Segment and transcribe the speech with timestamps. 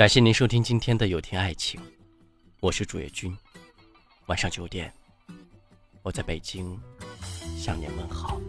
[0.00, 1.78] 感谢您收听今天的有听爱情，
[2.60, 3.36] 我是主页君。
[4.28, 4.90] 晚上九点，
[6.02, 6.80] 我在北京
[7.58, 8.40] 向您问好。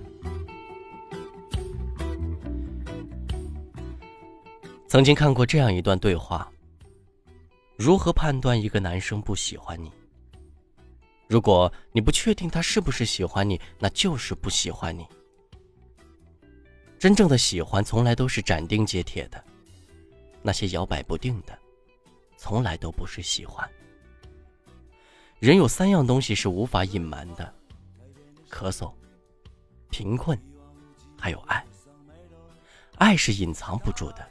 [4.88, 6.50] 曾经看过这样一段对话：
[7.76, 9.92] 如何判断一个男生不喜欢你？
[11.28, 15.06] 如果你不确定他是不是喜欢你，那就是不喜欢你。
[16.98, 19.44] 真正的喜欢从来都是斩钉截铁的。
[20.42, 21.58] 那些摇摆不定的，
[22.38, 23.70] 从来都不是喜欢。
[25.40, 27.54] 人有三样东西是无法隐瞒的：
[28.50, 28.94] 咳嗽、
[29.90, 30.40] 贫困，
[31.20, 31.66] 还有爱。
[32.98, 34.28] 爱是隐藏不住的。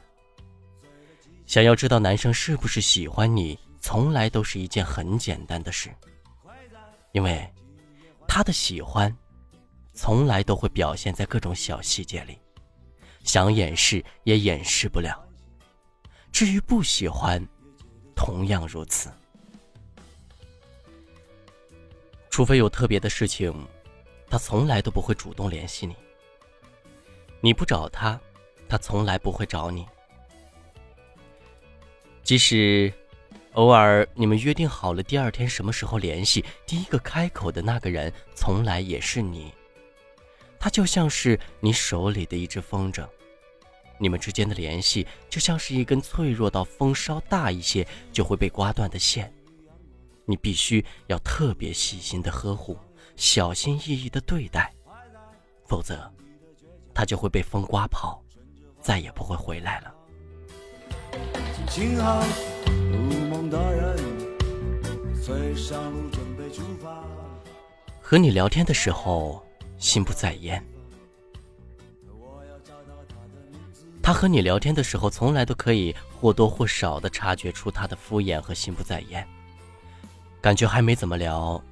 [1.45, 5.93] 想要知道男生是不是喜欢你，从来都是一件很简单的事，
[7.11, 7.45] 因为
[8.25, 9.13] 他的喜欢，
[9.93, 12.39] 从来都会表现在各种小细节里，
[13.25, 15.21] 想掩饰也掩饰不了。
[16.41, 17.39] 至于不喜欢，
[18.15, 19.11] 同样如此。
[22.31, 23.53] 除非有特别的事情，
[24.27, 25.95] 他从来都不会主动联系你。
[27.41, 28.19] 你不找他，
[28.67, 29.85] 他从来不会找你。
[32.23, 32.91] 即使
[33.53, 39.53] 偶尔你们约定好了第二天什么时候联系，第一个开口的那个人从来也是你。
[40.59, 43.07] 他就像是你手里的一只风筝。
[44.01, 49.31] 你们之间的联系就像是一根脆弱到风稍大一些就会被刮断的线，
[50.25, 52.75] 你必须要特别细心的呵护，
[53.15, 54.73] 小心翼翼的对待，
[55.67, 56.11] 否则，
[56.95, 58.19] 它就会被风刮跑，
[58.79, 59.93] 再也不会回来了。
[68.01, 69.45] 和你聊天的时候，
[69.77, 70.70] 心不在焉。
[74.11, 79.25] 他和你聊天的时候，从来都可以或多或少的察觉出他的敷衍和心不在焉，
[80.41, 81.63] 感觉还没怎么聊，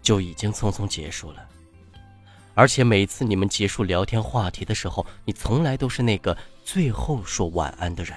[0.00, 1.46] 就已经匆匆结束了。
[2.54, 6.34] 而且每次你们结束聊天话题的时候，你从来都是那个
[6.64, 8.16] 最后说晚安的人。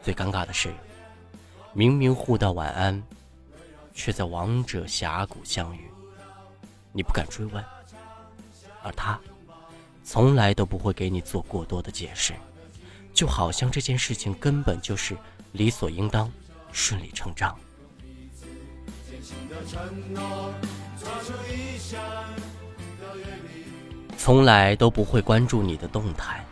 [0.00, 0.72] 最尴尬的是，
[1.72, 3.02] 明明互道晚安，
[3.92, 5.90] 却在王者峡谷相遇，
[6.92, 7.64] 你不敢追问，
[8.84, 9.18] 而他。
[10.04, 12.34] 从来都不会给你做过多的解释，
[13.14, 15.16] 就好像这件事情根本就是
[15.52, 16.30] 理所应当、
[16.72, 17.56] 顺理成章。
[24.18, 26.44] 从来都不会关注你的动态，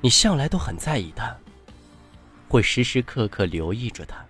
[0.00, 1.36] 你向来都很在意他，
[2.48, 4.24] 会时时刻刻留意着他，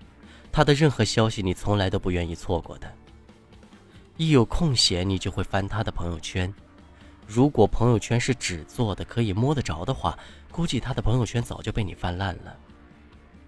[0.50, 2.92] 他的任何消息你从来都不愿意错过的。
[4.16, 6.52] 一有空闲，你就会翻他的朋友圈。
[7.26, 10.16] 如果朋友圈是纸做的，可以摸得着的话，
[10.52, 12.56] 估计他的朋友圈早就被你翻烂了。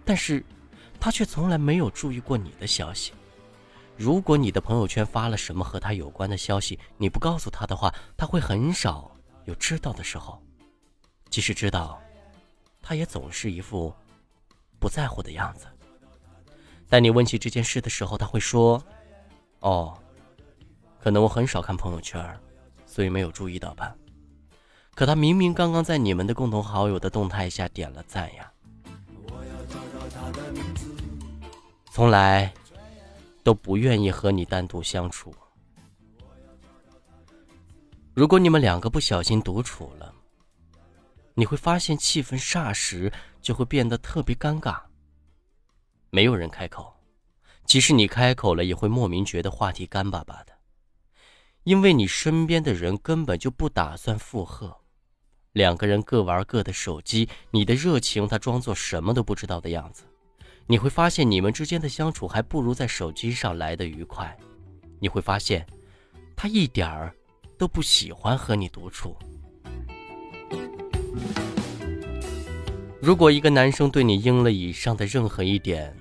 [0.05, 0.45] 但是，
[0.99, 3.13] 他却从来没有注意过你的消息。
[3.97, 9.11] 如果你的朋友圈发了什么和他有关的消息，你不告诉他的话，他会很少
[9.45, 10.43] 有知道的时候。
[11.31, 12.03] 即使知道，
[12.83, 13.95] 他也总是一副
[14.81, 15.67] 不在乎的样子。
[16.89, 18.83] 当你问起这件事的时候，他会说
[19.61, 19.97] ：“哦。”
[21.07, 22.21] 可能我很少看朋友圈，
[22.85, 23.95] 所以没有注意到吧。
[24.93, 28.53] 可他明明刚刚在你们的共同好友的动态下点了赞呀。
[31.93, 32.53] 从来
[33.45, 35.33] 都不愿意和你单独相处。
[38.13, 40.13] 如果你们两个不小心独处了，
[41.35, 44.81] 你会发现气氛霎时就会变得特别尴尬。
[46.11, 46.93] 没有人开口，
[47.65, 50.56] 即使你开口了，也会莫名觉得话题干巴巴的。
[51.67, 54.73] 因为你身边的人根本就不打算附和，
[55.51, 60.05] 两个人各玩各的手机，你的热情他装作什么都不知道的样子，
[60.69, 64.39] 你会发现你们之间的相处还不如在手机上来的愉快，
[65.01, 65.67] 你会发现，
[66.37, 67.13] 他一点儿
[67.59, 69.17] 都不喜欢和你独处。
[73.03, 75.93] 如果一个男生对你应了以上的任何一点，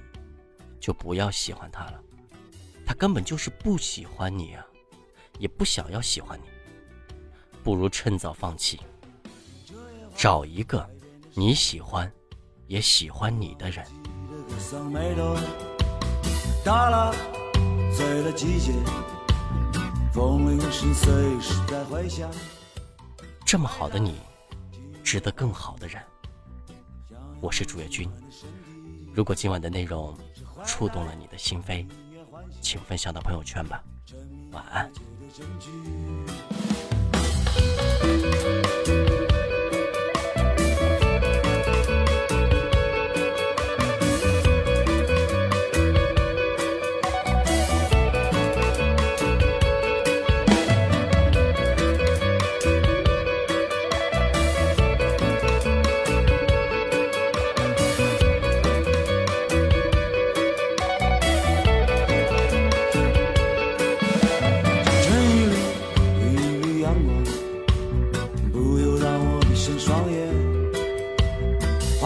[0.80, 2.00] 就不要喜欢他了，
[2.86, 4.64] 他根本就是不喜欢你啊。
[5.38, 6.46] 也不想要喜欢你，
[7.64, 8.80] 不如趁早放弃，
[10.16, 10.88] 找一个
[11.34, 12.12] 你喜欢
[12.68, 13.86] 也喜欢你的人。
[23.46, 24.16] 这么好的你，
[25.04, 26.02] 值得更好的人。
[27.42, 28.10] 我是主页君，
[29.14, 30.18] 如果今晚的内容
[30.66, 31.86] 触动了你的心扉，
[32.62, 33.84] 请分享到朋友圈吧。
[34.52, 34.90] 晚安。
[35.38, 35.70] 证据。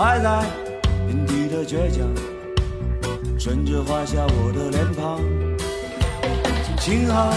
[0.10, 0.44] 还在
[1.08, 2.02] 平地的倔强，
[3.38, 5.22] 顺着画下我的脸庞。
[6.80, 7.32] 幸好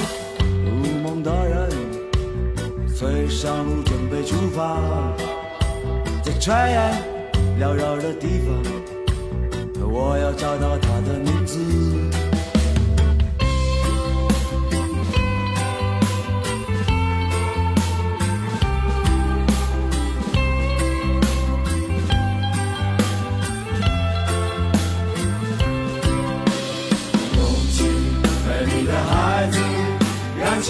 [0.64, 1.68] 入梦的人，
[2.88, 4.80] 随上路准备出发，
[6.24, 6.94] 在炊烟
[7.60, 8.56] 缭绕的地方，
[9.86, 12.21] 我要找到他的名字。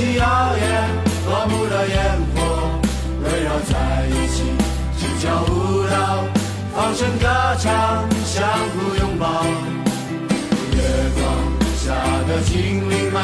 [0.02, 0.90] 起耀眼
[1.25, 1.96] 夺目的烟
[2.34, 2.37] 火，
[3.22, 4.43] 围绕在一起，
[4.99, 6.25] 心跳舞蹈，
[6.75, 7.28] 放声歌
[7.60, 9.44] 唱，相互拥抱。
[10.75, 10.82] 月
[11.14, 11.22] 光
[11.76, 11.94] 下
[12.26, 13.22] 的精灵们，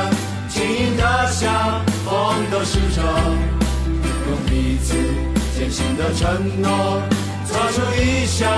[0.49, 3.03] 轻盈的像风的使者，
[4.29, 4.95] 用彼此
[5.59, 7.03] 艰辛的承诺，
[7.45, 8.49] 做出一生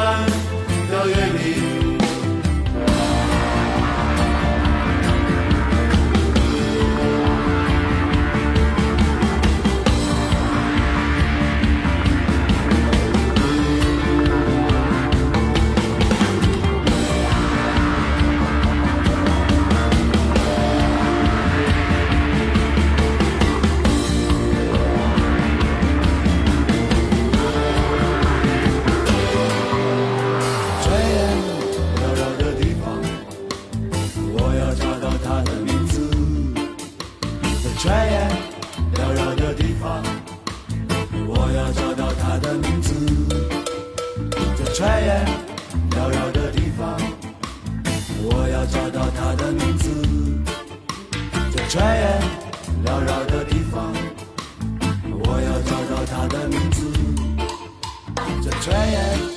[58.70, 59.29] try it.